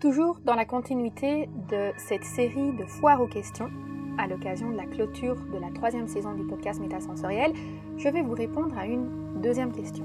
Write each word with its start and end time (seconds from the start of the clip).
Toujours 0.00 0.40
dans 0.44 0.54
la 0.54 0.64
continuité 0.64 1.48
de 1.70 1.92
cette 1.96 2.24
série 2.24 2.72
de 2.72 2.84
foires 2.84 3.20
aux 3.20 3.26
questions, 3.26 3.70
à 4.18 4.26
l'occasion 4.26 4.70
de 4.70 4.76
la 4.76 4.86
clôture 4.86 5.36
de 5.52 5.58
la 5.58 5.70
troisième 5.70 6.08
saison 6.08 6.34
du 6.34 6.44
podcast 6.44 6.80
Métasensoriel, 6.80 7.52
je 7.96 8.08
vais 8.08 8.22
vous 8.22 8.34
répondre 8.34 8.76
à 8.78 8.86
une 8.86 9.40
deuxième 9.40 9.72
question. 9.72 10.04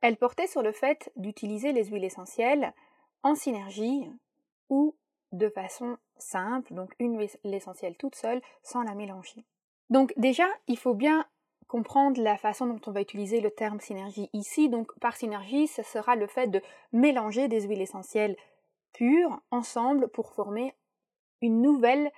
Elle 0.00 0.16
portait 0.16 0.46
sur 0.46 0.62
le 0.62 0.72
fait 0.72 1.10
d'utiliser 1.16 1.72
les 1.72 1.84
huiles 1.84 2.04
essentielles 2.04 2.72
en 3.22 3.34
synergie 3.34 4.08
ou 4.70 4.94
de 5.32 5.48
façon 5.48 5.98
simple, 6.16 6.74
donc 6.74 6.94
une 6.98 7.18
huile 7.18 7.54
essentielle 7.54 7.96
toute 7.96 8.14
seule 8.14 8.40
sans 8.62 8.82
la 8.82 8.94
mélanger. 8.94 9.44
Donc 9.90 10.12
déjà, 10.16 10.46
il 10.66 10.78
faut 10.78 10.94
bien 10.94 11.26
comprendre 11.66 12.20
la 12.20 12.36
façon 12.36 12.66
dont 12.66 12.80
on 12.86 12.92
va 12.92 13.02
utiliser 13.02 13.40
le 13.40 13.50
terme 13.50 13.80
synergie 13.80 14.30
ici. 14.32 14.68
Donc 14.68 14.98
par 15.00 15.16
synergie, 15.16 15.68
ce 15.68 15.82
sera 15.82 16.16
le 16.16 16.26
fait 16.26 16.48
de 16.48 16.62
mélanger 16.92 17.48
des 17.48 17.62
huiles 17.62 17.82
essentielles 17.82 18.36
pures 18.92 19.40
ensemble 19.50 20.08
pour 20.08 20.32
former 20.32 20.74
une 21.40 21.62
nouvelle 21.62 22.10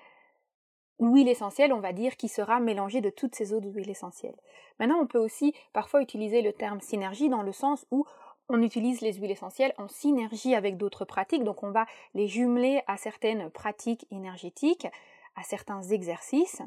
huile 1.00 1.28
essentielle, 1.28 1.72
on 1.72 1.80
va 1.80 1.92
dire, 1.92 2.16
qui 2.16 2.28
sera 2.28 2.60
mélangée 2.60 3.00
de 3.00 3.10
toutes 3.10 3.34
ces 3.34 3.52
autres 3.52 3.68
huiles 3.68 3.90
essentielles. 3.90 4.36
Maintenant, 4.78 5.00
on 5.00 5.06
peut 5.06 5.18
aussi 5.18 5.54
parfois 5.72 6.02
utiliser 6.02 6.42
le 6.42 6.52
terme 6.52 6.80
synergie 6.80 7.28
dans 7.28 7.42
le 7.42 7.52
sens 7.52 7.86
où 7.90 8.04
on 8.50 8.62
utilise 8.62 9.00
les 9.00 9.14
huiles 9.14 9.30
essentielles 9.30 9.72
en 9.78 9.88
synergie 9.88 10.54
avec 10.54 10.76
d'autres 10.76 11.04
pratiques, 11.04 11.44
donc 11.44 11.62
on 11.62 11.70
va 11.70 11.86
les 12.14 12.26
jumeler 12.26 12.82
à 12.88 12.96
certaines 12.96 13.48
pratiques 13.48 14.06
énergétiques, 14.10 14.88
à 15.36 15.44
certains 15.44 15.82
exercices. 15.82 16.60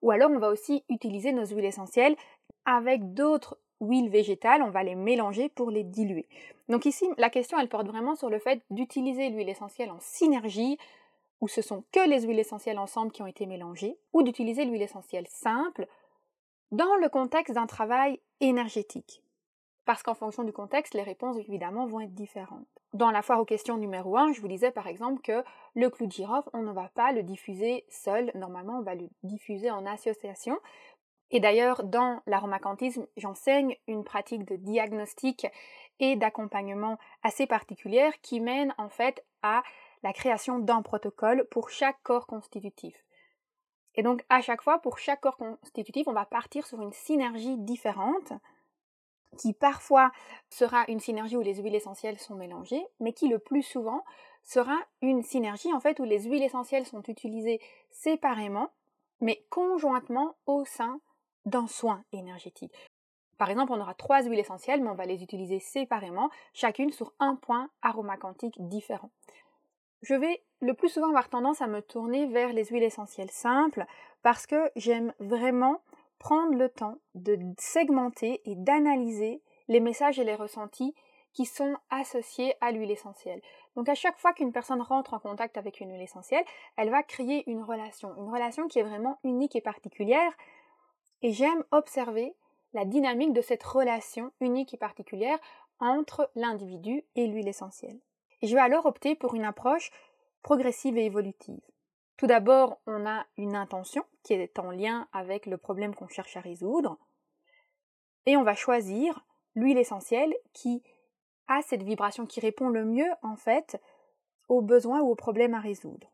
Ou 0.00 0.10
alors 0.10 0.30
on 0.30 0.38
va 0.38 0.48
aussi 0.48 0.82
utiliser 0.88 1.32
nos 1.32 1.44
huiles 1.44 1.66
essentielles 1.66 2.16
avec 2.64 3.12
d'autres 3.12 3.58
huiles 3.82 4.08
végétales, 4.08 4.62
on 4.62 4.70
va 4.70 4.82
les 4.82 4.94
mélanger 4.94 5.50
pour 5.50 5.70
les 5.70 5.84
diluer. 5.84 6.26
Donc 6.70 6.86
ici, 6.86 7.06
la 7.18 7.28
question, 7.28 7.58
elle 7.58 7.68
porte 7.68 7.86
vraiment 7.86 8.14
sur 8.14 8.30
le 8.30 8.38
fait 8.38 8.62
d'utiliser 8.70 9.28
l'huile 9.28 9.48
essentielle 9.50 9.90
en 9.90 10.00
synergie, 10.00 10.78
où 11.42 11.48
ce 11.48 11.60
sont 11.60 11.84
que 11.92 12.08
les 12.08 12.22
huiles 12.22 12.38
essentielles 12.38 12.78
ensemble 12.78 13.12
qui 13.12 13.22
ont 13.22 13.26
été 13.26 13.44
mélangées, 13.44 13.98
ou 14.14 14.22
d'utiliser 14.22 14.64
l'huile 14.64 14.82
essentielle 14.82 15.26
simple 15.28 15.86
dans 16.70 16.96
le 16.96 17.10
contexte 17.10 17.54
d'un 17.54 17.66
travail 17.66 18.20
énergétique. 18.40 19.22
Parce 19.90 20.04
qu'en 20.04 20.14
fonction 20.14 20.44
du 20.44 20.52
contexte, 20.52 20.94
les 20.94 21.02
réponses 21.02 21.36
évidemment 21.36 21.84
vont 21.84 21.98
être 21.98 22.14
différentes. 22.14 22.68
Dans 22.92 23.10
la 23.10 23.22
foire 23.22 23.40
aux 23.40 23.44
questions 23.44 23.76
numéro 23.76 24.16
1, 24.16 24.32
je 24.34 24.40
vous 24.40 24.46
disais 24.46 24.70
par 24.70 24.86
exemple 24.86 25.20
que 25.20 25.42
le 25.74 25.90
clou 25.90 26.06
de 26.06 26.12
girofle, 26.12 26.48
on 26.52 26.62
ne 26.62 26.70
va 26.70 26.92
pas 26.94 27.10
le 27.10 27.24
diffuser 27.24 27.84
seul, 27.88 28.30
normalement 28.36 28.78
on 28.78 28.82
va 28.82 28.94
le 28.94 29.08
diffuser 29.24 29.68
en 29.68 29.84
association. 29.86 30.56
Et 31.32 31.40
d'ailleurs, 31.40 31.82
dans 31.82 32.22
l'aromacantisme, 32.26 33.04
j'enseigne 33.16 33.74
une 33.88 34.04
pratique 34.04 34.44
de 34.44 34.54
diagnostic 34.54 35.48
et 35.98 36.14
d'accompagnement 36.14 36.96
assez 37.24 37.48
particulière 37.48 38.12
qui 38.20 38.38
mène 38.38 38.72
en 38.78 38.90
fait 38.90 39.26
à 39.42 39.64
la 40.04 40.12
création 40.12 40.60
d'un 40.60 40.82
protocole 40.82 41.48
pour 41.50 41.68
chaque 41.68 42.00
corps 42.04 42.28
constitutif. 42.28 42.94
Et 43.96 44.04
donc 44.04 44.24
à 44.28 44.40
chaque 44.40 44.62
fois, 44.62 44.78
pour 44.78 44.98
chaque 44.98 45.22
corps 45.22 45.36
constitutif, 45.36 46.06
on 46.06 46.12
va 46.12 46.26
partir 46.26 46.64
sur 46.64 46.80
une 46.80 46.92
synergie 46.92 47.58
différente 47.58 48.32
qui 49.40 49.54
parfois 49.54 50.12
sera 50.50 50.84
une 50.88 51.00
synergie 51.00 51.34
où 51.34 51.40
les 51.40 51.62
huiles 51.62 51.74
essentielles 51.74 52.18
sont 52.18 52.34
mélangées, 52.34 52.84
mais 53.00 53.14
qui 53.14 53.26
le 53.26 53.38
plus 53.38 53.62
souvent 53.62 54.04
sera 54.42 54.76
une 55.00 55.22
synergie 55.22 55.72
en 55.72 55.80
fait 55.80 55.98
où 55.98 56.04
les 56.04 56.24
huiles 56.24 56.42
essentielles 56.42 56.84
sont 56.84 57.02
utilisées 57.04 57.58
séparément, 57.90 58.68
mais 59.22 59.42
conjointement 59.48 60.36
au 60.44 60.66
sein 60.66 61.00
d'un 61.46 61.66
soin 61.66 62.04
énergétique. 62.12 62.74
Par 63.38 63.48
exemple, 63.48 63.72
on 63.72 63.80
aura 63.80 63.94
trois 63.94 64.22
huiles 64.24 64.38
essentielles, 64.38 64.82
mais 64.82 64.90
on 64.90 64.94
va 64.94 65.06
les 65.06 65.22
utiliser 65.22 65.58
séparément, 65.58 66.28
chacune 66.52 66.92
sur 66.92 67.14
un 67.18 67.34
point 67.34 67.70
aromacantique 67.80 68.56
différent. 68.68 69.10
Je 70.02 70.14
vais 70.14 70.42
le 70.60 70.74
plus 70.74 70.90
souvent 70.90 71.08
avoir 71.08 71.30
tendance 71.30 71.62
à 71.62 71.66
me 71.66 71.80
tourner 71.80 72.26
vers 72.26 72.52
les 72.52 72.66
huiles 72.66 72.82
essentielles 72.82 73.30
simples 73.30 73.86
parce 74.22 74.46
que 74.46 74.70
j'aime 74.76 75.14
vraiment 75.18 75.80
prendre 76.20 76.54
le 76.54 76.68
temps 76.68 76.98
de 77.16 77.36
segmenter 77.58 78.42
et 78.44 78.54
d'analyser 78.54 79.42
les 79.66 79.80
messages 79.80 80.20
et 80.20 80.24
les 80.24 80.36
ressentis 80.36 80.94
qui 81.32 81.46
sont 81.46 81.76
associés 81.90 82.54
à 82.60 82.72
l'huile 82.72 82.90
essentielle. 82.90 83.40
Donc 83.74 83.88
à 83.88 83.94
chaque 83.94 84.18
fois 84.18 84.32
qu'une 84.32 84.52
personne 84.52 84.82
rentre 84.82 85.14
en 85.14 85.18
contact 85.18 85.56
avec 85.56 85.80
une 85.80 85.90
huile 85.90 86.02
essentielle, 86.02 86.44
elle 86.76 86.90
va 86.90 87.02
créer 87.02 87.48
une 87.50 87.62
relation, 87.62 88.14
une 88.16 88.30
relation 88.30 88.68
qui 88.68 88.78
est 88.78 88.84
vraiment 88.84 89.18
unique 89.24 89.56
et 89.56 89.60
particulière. 89.60 90.32
Et 91.22 91.32
j'aime 91.32 91.64
observer 91.70 92.34
la 92.74 92.84
dynamique 92.84 93.32
de 93.32 93.40
cette 93.40 93.62
relation 93.62 94.32
unique 94.40 94.74
et 94.74 94.78
particulière 94.78 95.38
entre 95.78 96.30
l'individu 96.34 97.04
et 97.16 97.26
l'huile 97.26 97.48
essentielle. 97.48 97.98
Et 98.42 98.46
je 98.46 98.54
vais 98.54 98.60
alors 98.60 98.86
opter 98.86 99.14
pour 99.14 99.34
une 99.34 99.44
approche 99.44 99.90
progressive 100.42 100.98
et 100.98 101.06
évolutive. 101.06 101.60
Tout 102.20 102.26
d'abord, 102.26 102.76
on 102.86 103.06
a 103.06 103.24
une 103.38 103.56
intention 103.56 104.04
qui 104.22 104.34
est 104.34 104.58
en 104.58 104.72
lien 104.72 105.08
avec 105.10 105.46
le 105.46 105.56
problème 105.56 105.94
qu'on 105.94 106.06
cherche 106.06 106.36
à 106.36 106.40
résoudre, 106.40 106.98
et 108.26 108.36
on 108.36 108.42
va 108.42 108.54
choisir 108.54 109.24
l'huile 109.54 109.78
essentielle 109.78 110.34
qui 110.52 110.82
a 111.48 111.62
cette 111.62 111.82
vibration 111.82 112.26
qui 112.26 112.40
répond 112.40 112.68
le 112.68 112.84
mieux 112.84 113.08
en 113.22 113.36
fait 113.36 113.80
aux 114.50 114.60
besoins 114.60 115.00
ou 115.00 115.08
aux 115.08 115.14
problèmes 115.14 115.54
à 115.54 115.60
résoudre. 115.60 116.12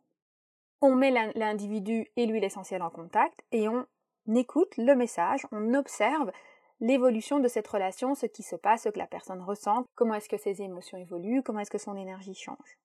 On 0.81 0.95
met 0.95 1.11
l'individu 1.35 2.07
et 2.15 2.27
l'huile 2.27 2.45
essentielle 2.45 2.83
en 2.83 2.91
contact 2.91 3.43
et 3.51 3.69
on 3.69 3.85
écoute 4.33 4.77
le 4.77 4.95
message, 4.95 5.45
on 5.51 5.75
observe 5.75 6.31
l'évolution 6.79 7.41
de 7.41 7.49
cette 7.49 7.67
relation, 7.67 8.15
ce 8.15 8.27
qui 8.27 8.45
se 8.45 8.55
passe, 8.55 8.85
ce 8.85 8.91
que 8.91 8.99
la 9.01 9.09
personne 9.09 9.43
ressent, 9.43 9.85
comment 9.97 10.15
est-ce 10.15 10.29
que 10.29 10.39
ses 10.39 10.63
émotions 10.63 10.99
évoluent, 10.99 11.43
comment 11.43 11.59
est-ce 11.59 11.71
que 11.73 11.79
son 11.79 11.97
énergie 11.97 12.35
change. 12.35 12.79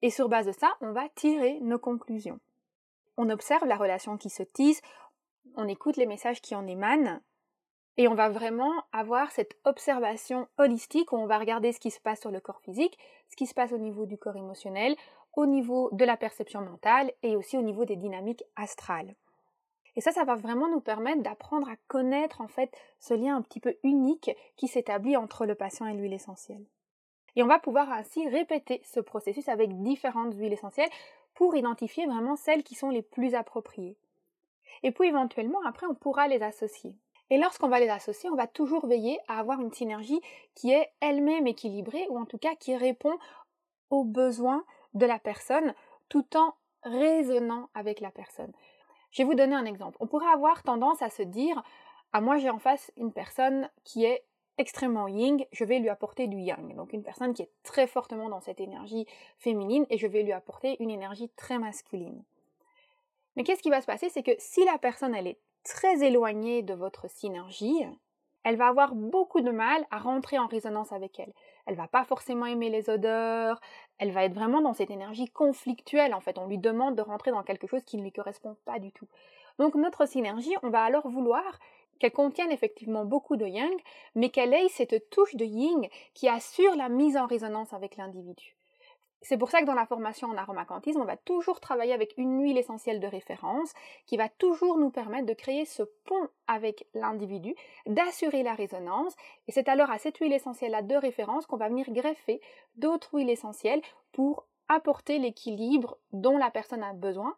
Et 0.00 0.10
sur 0.10 0.28
base 0.28 0.46
de 0.46 0.52
ça, 0.52 0.76
on 0.80 0.92
va 0.92 1.08
tirer 1.16 1.58
nos 1.60 1.80
conclusions 1.80 2.38
on 3.18 3.28
observe 3.28 3.66
la 3.66 3.76
relation 3.76 4.16
qui 4.16 4.30
se 4.30 4.42
tisse, 4.42 4.80
on 5.56 5.68
écoute 5.68 5.96
les 5.96 6.06
messages 6.06 6.40
qui 6.40 6.54
en 6.54 6.66
émanent, 6.66 7.20
et 7.98 8.06
on 8.06 8.14
va 8.14 8.28
vraiment 8.28 8.72
avoir 8.92 9.32
cette 9.32 9.56
observation 9.64 10.46
holistique 10.56 11.12
où 11.12 11.16
on 11.16 11.26
va 11.26 11.36
regarder 11.36 11.72
ce 11.72 11.80
qui 11.80 11.90
se 11.90 12.00
passe 12.00 12.20
sur 12.20 12.30
le 12.30 12.38
corps 12.38 12.60
physique, 12.60 12.96
ce 13.28 13.34
qui 13.34 13.46
se 13.46 13.54
passe 13.54 13.72
au 13.72 13.78
niveau 13.78 14.06
du 14.06 14.16
corps 14.16 14.36
émotionnel, 14.36 14.94
au 15.34 15.46
niveau 15.46 15.90
de 15.92 16.04
la 16.04 16.16
perception 16.16 16.60
mentale 16.60 17.12
et 17.24 17.34
aussi 17.34 17.58
au 17.58 17.62
niveau 17.62 17.84
des 17.84 17.96
dynamiques 17.96 18.44
astrales. 18.54 19.16
Et 19.96 20.00
ça, 20.00 20.12
ça 20.12 20.22
va 20.22 20.36
vraiment 20.36 20.68
nous 20.68 20.80
permettre 20.80 21.22
d'apprendre 21.22 21.68
à 21.68 21.74
connaître 21.88 22.40
en 22.40 22.46
fait 22.46 22.72
ce 23.00 23.14
lien 23.14 23.36
un 23.36 23.42
petit 23.42 23.58
peu 23.58 23.76
unique 23.82 24.30
qui 24.56 24.68
s'établit 24.68 25.16
entre 25.16 25.44
le 25.44 25.56
patient 25.56 25.88
et 25.88 25.94
l'huile 25.94 26.12
essentielle. 26.12 26.64
Et 27.34 27.42
on 27.42 27.48
va 27.48 27.58
pouvoir 27.58 27.90
ainsi 27.90 28.28
répéter 28.28 28.80
ce 28.84 29.00
processus 29.00 29.48
avec 29.48 29.76
différentes 29.82 30.34
huiles 30.34 30.52
essentielles 30.52 30.90
pour 31.38 31.54
identifier 31.54 32.04
vraiment 32.06 32.34
celles 32.34 32.64
qui 32.64 32.74
sont 32.74 32.90
les 32.90 33.00
plus 33.00 33.36
appropriées. 33.36 33.96
Et 34.82 34.90
puis 34.90 35.06
éventuellement, 35.06 35.60
après, 35.64 35.86
on 35.86 35.94
pourra 35.94 36.26
les 36.26 36.42
associer. 36.42 36.96
Et 37.30 37.38
lorsqu'on 37.38 37.68
va 37.68 37.78
les 37.78 37.88
associer, 37.88 38.28
on 38.28 38.34
va 38.34 38.48
toujours 38.48 38.88
veiller 38.88 39.20
à 39.28 39.38
avoir 39.38 39.60
une 39.60 39.72
synergie 39.72 40.20
qui 40.56 40.72
est 40.72 40.90
elle-même 40.98 41.46
équilibrée, 41.46 42.08
ou 42.10 42.18
en 42.18 42.24
tout 42.24 42.38
cas 42.38 42.56
qui 42.56 42.74
répond 42.74 43.16
aux 43.88 44.02
besoins 44.02 44.64
de 44.94 45.06
la 45.06 45.20
personne, 45.20 45.74
tout 46.08 46.26
en 46.36 46.54
résonnant 46.82 47.68
avec 47.72 48.00
la 48.00 48.10
personne. 48.10 48.50
Je 49.12 49.22
vais 49.22 49.26
vous 49.28 49.36
donner 49.36 49.54
un 49.54 49.64
exemple. 49.64 49.96
On 50.00 50.08
pourrait 50.08 50.32
avoir 50.32 50.64
tendance 50.64 51.02
à 51.02 51.08
se 51.08 51.22
dire, 51.22 51.62
ah, 52.12 52.20
moi 52.20 52.38
j'ai 52.38 52.50
en 52.50 52.58
face 52.58 52.90
une 52.96 53.12
personne 53.12 53.70
qui 53.84 54.04
est 54.04 54.24
extrêmement 54.58 55.08
yin, 55.08 55.44
je 55.52 55.64
vais 55.64 55.78
lui 55.78 55.88
apporter 55.88 56.26
du 56.26 56.38
yang. 56.38 56.74
Donc 56.74 56.92
une 56.92 57.02
personne 57.02 57.32
qui 57.32 57.42
est 57.42 57.50
très 57.62 57.86
fortement 57.86 58.28
dans 58.28 58.40
cette 58.40 58.60
énergie 58.60 59.06
féminine 59.38 59.86
et 59.90 59.98
je 59.98 60.06
vais 60.06 60.22
lui 60.22 60.32
apporter 60.32 60.76
une 60.80 60.90
énergie 60.90 61.30
très 61.36 61.58
masculine. 61.58 62.22
Mais 63.36 63.44
qu'est-ce 63.44 63.62
qui 63.62 63.70
va 63.70 63.80
se 63.80 63.86
passer? 63.86 64.08
C'est 64.08 64.22
que 64.22 64.34
si 64.38 64.64
la 64.64 64.78
personne 64.78 65.14
elle 65.14 65.28
est 65.28 65.38
très 65.64 66.04
éloignée 66.04 66.62
de 66.62 66.74
votre 66.74 67.08
synergie, 67.08 67.84
elle 68.44 68.56
va 68.56 68.68
avoir 68.68 68.94
beaucoup 68.94 69.40
de 69.40 69.50
mal 69.50 69.86
à 69.90 69.98
rentrer 69.98 70.38
en 70.38 70.46
résonance 70.46 70.92
avec 70.92 71.20
elle. 71.20 71.32
Elle 71.66 71.74
va 71.74 71.86
pas 71.86 72.04
forcément 72.04 72.46
aimer 72.46 72.70
les 72.70 72.88
odeurs, 72.88 73.60
elle 73.98 74.10
va 74.10 74.24
être 74.24 74.34
vraiment 74.34 74.60
dans 74.60 74.72
cette 74.72 74.90
énergie 74.90 75.28
conflictuelle 75.28 76.14
en 76.14 76.20
fait. 76.20 76.38
On 76.38 76.46
lui 76.46 76.58
demande 76.58 76.96
de 76.96 77.02
rentrer 77.02 77.30
dans 77.30 77.42
quelque 77.42 77.66
chose 77.66 77.84
qui 77.84 77.96
ne 77.96 78.02
lui 78.02 78.12
correspond 78.12 78.56
pas 78.64 78.78
du 78.78 78.90
tout. 78.92 79.06
Donc 79.58 79.74
notre 79.74 80.06
synergie, 80.06 80.54
on 80.62 80.70
va 80.70 80.82
alors 80.82 81.08
vouloir 81.08 81.58
qu'elle 81.98 82.12
contienne 82.12 82.50
effectivement 82.50 83.04
beaucoup 83.04 83.36
de 83.36 83.46
yang, 83.46 83.76
mais 84.14 84.30
qu'elle 84.30 84.54
ait 84.54 84.68
cette 84.68 85.10
touche 85.10 85.34
de 85.34 85.44
yin 85.44 85.88
qui 86.14 86.28
assure 86.28 86.76
la 86.76 86.88
mise 86.88 87.16
en 87.16 87.26
résonance 87.26 87.72
avec 87.72 87.96
l'individu. 87.96 88.56
C'est 89.20 89.36
pour 89.36 89.50
ça 89.50 89.60
que 89.60 89.66
dans 89.66 89.74
la 89.74 89.86
formation 89.86 90.28
en 90.28 90.36
aromacantisme, 90.36 91.00
on 91.00 91.04
va 91.04 91.16
toujours 91.16 91.58
travailler 91.58 91.92
avec 91.92 92.14
une 92.18 92.40
huile 92.40 92.56
essentielle 92.56 93.00
de 93.00 93.06
référence 93.06 93.72
qui 94.06 94.16
va 94.16 94.28
toujours 94.28 94.78
nous 94.78 94.90
permettre 94.90 95.26
de 95.26 95.34
créer 95.34 95.64
ce 95.64 95.82
pont 95.82 96.28
avec 96.46 96.86
l'individu, 96.94 97.54
d'assurer 97.86 98.44
la 98.44 98.54
résonance. 98.54 99.14
Et 99.48 99.52
c'est 99.52 99.68
alors 99.68 99.90
à 99.90 99.98
cette 99.98 100.18
huile 100.18 100.32
essentielle-là 100.32 100.82
de 100.82 100.94
référence 100.94 101.46
qu'on 101.46 101.56
va 101.56 101.68
venir 101.68 101.90
greffer 101.90 102.40
d'autres 102.76 103.12
huiles 103.14 103.30
essentielles 103.30 103.82
pour 104.12 104.46
apporter 104.68 105.18
l'équilibre 105.18 105.98
dont 106.12 106.38
la 106.38 106.50
personne 106.50 106.84
a 106.84 106.92
besoin, 106.92 107.36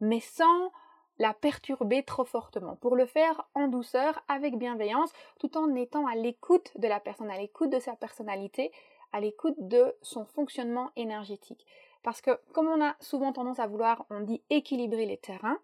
mais 0.00 0.20
sans 0.20 0.72
la 1.18 1.32
perturber 1.32 2.02
trop 2.02 2.24
fortement, 2.24 2.76
pour 2.76 2.96
le 2.96 3.06
faire 3.06 3.48
en 3.54 3.68
douceur, 3.68 4.22
avec 4.28 4.58
bienveillance, 4.58 5.12
tout 5.38 5.56
en 5.56 5.74
étant 5.74 6.06
à 6.06 6.14
l'écoute 6.14 6.72
de 6.76 6.88
la 6.88 7.00
personne, 7.00 7.30
à 7.30 7.38
l'écoute 7.38 7.70
de 7.70 7.78
sa 7.78 7.94
personnalité, 7.94 8.72
à 9.12 9.20
l'écoute 9.20 9.54
de 9.58 9.94
son 10.02 10.24
fonctionnement 10.24 10.90
énergétique. 10.96 11.66
Parce 12.02 12.20
que 12.20 12.38
comme 12.52 12.68
on 12.68 12.84
a 12.84 12.96
souvent 13.00 13.32
tendance 13.32 13.60
à 13.60 13.66
vouloir, 13.66 14.06
on 14.10 14.20
dit 14.20 14.42
équilibrer 14.50 15.06
les 15.06 15.16
terrains, 15.16 15.58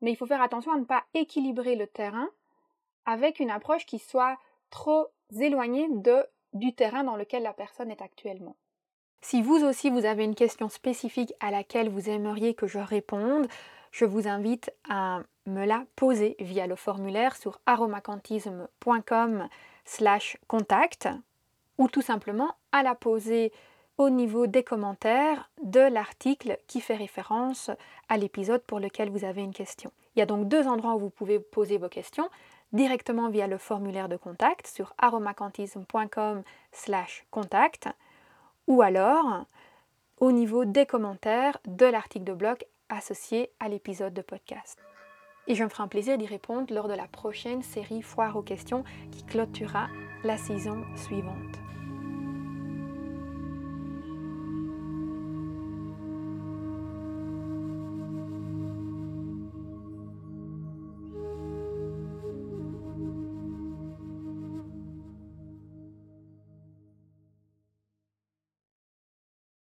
mais 0.00 0.10
il 0.10 0.16
faut 0.16 0.26
faire 0.26 0.42
attention 0.42 0.72
à 0.72 0.78
ne 0.78 0.84
pas 0.84 1.04
équilibrer 1.14 1.76
le 1.76 1.86
terrain 1.86 2.28
avec 3.06 3.40
une 3.40 3.50
approche 3.50 3.86
qui 3.86 3.98
soit 3.98 4.38
trop 4.70 5.06
éloignée 5.38 5.88
du 6.52 6.74
terrain 6.74 7.04
dans 7.04 7.16
lequel 7.16 7.42
la 7.44 7.52
personne 7.52 7.90
est 7.90 8.02
actuellement. 8.02 8.56
Si 9.22 9.42
vous 9.42 9.62
aussi 9.64 9.90
vous 9.90 10.04
avez 10.04 10.24
une 10.24 10.34
question 10.34 10.68
spécifique 10.68 11.32
à 11.40 11.50
laquelle 11.50 11.90
vous 11.90 12.08
aimeriez 12.08 12.54
que 12.54 12.66
je 12.66 12.78
réponde, 12.78 13.46
je 13.90 14.04
vous 14.04 14.28
invite 14.28 14.72
à 14.88 15.20
me 15.46 15.64
la 15.64 15.84
poser 15.96 16.36
via 16.38 16.66
le 16.66 16.76
formulaire 16.76 17.36
sur 17.36 17.60
aromacantisme.com 17.66 19.48
slash 19.84 20.36
contact 20.46 21.08
ou 21.78 21.88
tout 21.88 22.02
simplement 22.02 22.54
à 22.72 22.82
la 22.82 22.94
poser 22.94 23.52
au 23.98 24.10
niveau 24.10 24.46
des 24.46 24.62
commentaires 24.62 25.50
de 25.62 25.80
l'article 25.80 26.58
qui 26.66 26.80
fait 26.80 26.96
référence 26.96 27.70
à 28.08 28.16
l'épisode 28.16 28.62
pour 28.62 28.80
lequel 28.80 29.10
vous 29.10 29.24
avez 29.24 29.42
une 29.42 29.52
question. 29.52 29.92
Il 30.14 30.20
y 30.20 30.22
a 30.22 30.26
donc 30.26 30.48
deux 30.48 30.66
endroits 30.66 30.94
où 30.94 31.00
vous 31.00 31.10
pouvez 31.10 31.38
poser 31.38 31.78
vos 31.78 31.88
questions 31.88 32.28
directement 32.72 33.28
via 33.28 33.46
le 33.46 33.58
formulaire 33.58 34.08
de 34.08 34.16
contact 34.16 34.66
sur 34.66 34.94
aromacantisme.com 34.98 36.42
slash 36.72 37.26
contact 37.30 37.88
ou 38.66 38.82
alors 38.82 39.44
au 40.18 40.32
niveau 40.32 40.64
des 40.64 40.86
commentaires 40.86 41.58
de 41.66 41.86
l'article 41.86 42.24
de 42.24 42.34
blog 42.34 42.64
associé 42.90 43.50
à 43.60 43.68
l'épisode 43.68 44.14
de 44.14 44.22
podcast. 44.22 44.78
Et 45.46 45.54
je 45.54 45.64
me 45.64 45.68
ferai 45.68 45.82
un 45.82 45.88
plaisir 45.88 46.18
d'y 46.18 46.26
répondre 46.26 46.72
lors 46.72 46.88
de 46.88 46.94
la 46.94 47.08
prochaine 47.08 47.62
série 47.62 48.02
Foire 48.02 48.36
aux 48.36 48.42
questions 48.42 48.84
qui 49.10 49.24
clôturera 49.24 49.88
la 50.22 50.36
saison 50.36 50.84
suivante. 50.96 51.69